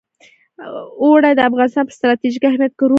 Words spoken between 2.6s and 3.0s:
کې رول لري.